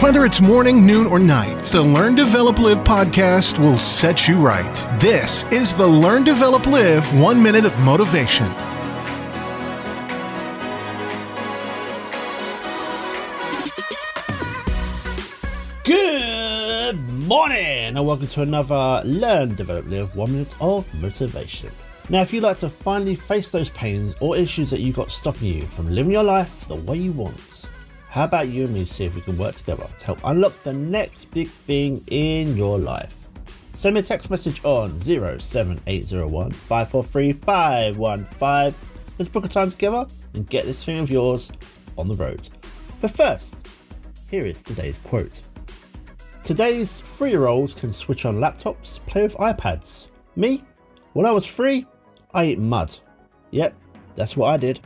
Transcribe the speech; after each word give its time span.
Whether 0.00 0.24
it's 0.24 0.40
morning, 0.40 0.86
noon, 0.86 1.06
or 1.06 1.18
night, 1.18 1.62
the 1.64 1.82
Learn, 1.82 2.14
Develop, 2.14 2.58
Live 2.58 2.78
podcast 2.78 3.58
will 3.58 3.76
set 3.76 4.26
you 4.26 4.38
right. 4.38 4.74
This 4.98 5.44
is 5.52 5.76
the 5.76 5.86
Learn, 5.86 6.24
Develop, 6.24 6.64
Live 6.64 7.04
One 7.20 7.42
Minute 7.42 7.66
of 7.66 7.78
Motivation. 7.80 8.46
Good 15.84 16.98
morning, 17.26 17.94
and 17.94 18.06
welcome 18.06 18.26
to 18.28 18.40
another 18.40 19.02
Learn, 19.04 19.54
Develop, 19.54 19.86
Live 19.86 20.16
One 20.16 20.32
Minute 20.32 20.54
of 20.62 20.86
Motivation. 20.94 21.70
Now, 22.08 22.22
if 22.22 22.32
you'd 22.32 22.42
like 22.42 22.56
to 22.60 22.70
finally 22.70 23.16
face 23.16 23.52
those 23.52 23.68
pains 23.68 24.16
or 24.20 24.34
issues 24.34 24.70
that 24.70 24.80
you've 24.80 24.96
got 24.96 25.10
stopping 25.10 25.48
you 25.48 25.66
from 25.66 25.94
living 25.94 26.10
your 26.10 26.24
life 26.24 26.66
the 26.68 26.76
way 26.76 26.96
you 26.96 27.12
want, 27.12 27.59
how 28.10 28.24
about 28.24 28.48
you 28.48 28.64
and 28.64 28.74
me 28.74 28.84
see 28.84 29.04
if 29.04 29.14
we 29.14 29.20
can 29.20 29.38
work 29.38 29.54
together 29.54 29.86
to 29.98 30.04
help 30.04 30.18
unlock 30.24 30.60
the 30.64 30.72
next 30.72 31.26
big 31.26 31.46
thing 31.46 32.02
in 32.08 32.56
your 32.56 32.76
life? 32.76 33.28
Send 33.74 33.94
me 33.94 34.00
a 34.00 34.02
text 34.02 34.30
message 34.30 34.60
on 34.64 35.00
07801 35.00 36.50
543 36.50 37.32
515. 37.32 38.74
Let's 39.16 39.28
book 39.28 39.44
a 39.44 39.48
time 39.48 39.70
together 39.70 40.06
and 40.34 40.44
get 40.50 40.64
this 40.64 40.84
thing 40.84 40.98
of 40.98 41.08
yours 41.08 41.52
on 41.96 42.08
the 42.08 42.14
road. 42.14 42.48
But 43.00 43.12
first, 43.12 43.68
here 44.28 44.44
is 44.44 44.64
today's 44.64 44.98
quote. 44.98 45.40
Today's 46.42 46.98
three 47.00 47.30
year 47.30 47.46
olds 47.46 47.74
can 47.74 47.92
switch 47.92 48.24
on 48.24 48.38
laptops, 48.38 48.98
play 49.06 49.22
with 49.22 49.36
iPads. 49.36 50.08
Me? 50.34 50.64
When 51.12 51.26
I 51.26 51.30
was 51.30 51.46
three, 51.46 51.86
I 52.34 52.42
ate 52.42 52.58
mud. 52.58 52.96
Yep, 53.52 53.72
that's 54.16 54.36
what 54.36 54.48
I 54.48 54.56
did. 54.56 54.80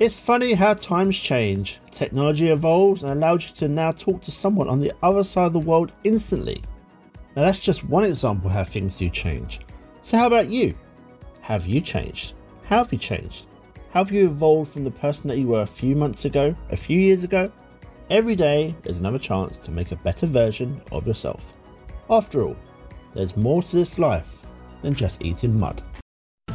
It's 0.00 0.20
funny 0.20 0.52
how 0.52 0.74
times 0.74 1.18
change. 1.18 1.80
Technology 1.90 2.50
evolves 2.50 3.02
and 3.02 3.10
allows 3.10 3.48
you 3.48 3.54
to 3.56 3.68
now 3.68 3.90
talk 3.90 4.22
to 4.22 4.30
someone 4.30 4.68
on 4.68 4.80
the 4.80 4.92
other 5.02 5.24
side 5.24 5.46
of 5.46 5.52
the 5.52 5.58
world 5.58 5.90
instantly. 6.04 6.62
Now, 7.34 7.42
that's 7.42 7.58
just 7.58 7.82
one 7.82 8.04
example 8.04 8.48
how 8.48 8.62
things 8.62 8.96
do 8.96 9.08
change. 9.08 9.58
So, 10.02 10.16
how 10.16 10.28
about 10.28 10.50
you? 10.50 10.72
Have 11.40 11.66
you 11.66 11.80
changed? 11.80 12.34
How 12.62 12.78
have 12.78 12.92
you 12.92 12.98
changed? 12.98 13.46
How 13.90 14.04
have 14.04 14.12
you 14.12 14.28
evolved 14.28 14.70
from 14.72 14.84
the 14.84 14.90
person 14.92 15.26
that 15.28 15.38
you 15.38 15.48
were 15.48 15.62
a 15.62 15.66
few 15.66 15.96
months 15.96 16.26
ago, 16.26 16.54
a 16.70 16.76
few 16.76 17.00
years 17.00 17.24
ago? 17.24 17.50
Every 18.08 18.36
day 18.36 18.76
is 18.84 18.98
another 18.98 19.18
chance 19.18 19.58
to 19.58 19.72
make 19.72 19.90
a 19.90 19.96
better 19.96 20.26
version 20.26 20.80
of 20.92 21.08
yourself. 21.08 21.54
After 22.08 22.42
all, 22.44 22.56
there's 23.14 23.36
more 23.36 23.64
to 23.64 23.76
this 23.76 23.98
life 23.98 24.42
than 24.80 24.94
just 24.94 25.24
eating 25.24 25.58
mud. 25.58 25.82